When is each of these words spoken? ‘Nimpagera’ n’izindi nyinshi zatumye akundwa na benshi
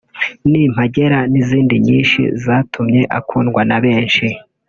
‘Nimpagera’ 0.49 1.19
n’izindi 1.31 1.75
nyinshi 1.85 2.21
zatumye 2.43 3.01
akundwa 3.17 3.61
na 3.69 3.77
benshi 3.83 4.25